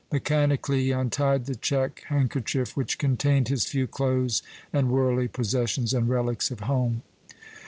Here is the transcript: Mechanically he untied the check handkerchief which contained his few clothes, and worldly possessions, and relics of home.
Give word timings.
Mechanically 0.11 0.85
he 0.85 0.91
untied 0.93 1.45
the 1.45 1.53
check 1.53 2.03
handkerchief 2.07 2.75
which 2.75 2.97
contained 2.97 3.49
his 3.49 3.65
few 3.67 3.85
clothes, 3.85 4.41
and 4.73 4.89
worldly 4.89 5.27
possessions, 5.27 5.93
and 5.93 6.09
relics 6.09 6.49
of 6.49 6.61
home. 6.61 7.03